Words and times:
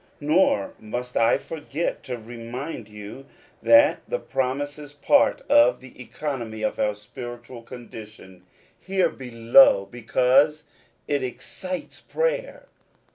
Nor 0.19 0.73
must 0.79 1.15
I 1.15 1.37
forget 1.37 2.01
to 2.05 2.17
remind 2.17 2.87
you, 2.89 3.27
that 3.61 4.01
tite 4.09 4.29
promise 4.29 4.79
is 4.79 4.93
part 4.93 5.41
of 5.47 5.79
the 5.79 6.01
economy 6.01 6.63
of 6.63 6.79
our 6.79 6.95
spiritual 6.95 7.61
condition 7.61 8.43
here 8.79 9.09
below 9.09 9.85
because 9.91 10.63
it 11.07 11.21
excites 11.21 12.01
prayer. 12.01 12.65